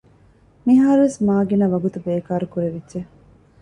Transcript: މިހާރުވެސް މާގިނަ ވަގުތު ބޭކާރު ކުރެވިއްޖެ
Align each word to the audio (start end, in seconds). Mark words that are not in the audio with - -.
މިހާރުވެސް 0.65 1.19
މާގިނަ 1.27 1.65
ވަގުތު 1.73 1.97
ބޭކާރު 2.05 2.45
ކުރެވިއްޖެ 2.53 2.99